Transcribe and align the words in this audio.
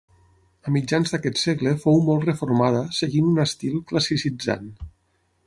A 0.69 0.71
mitjans 0.77 1.13
d'aquest 1.15 1.41
segle 1.41 1.73
fou 1.83 2.01
molt 2.07 2.25
reformada 2.31 2.81
seguint 3.01 3.29
un 3.35 3.45
estil 3.45 3.79
classicitzant. 3.93 4.67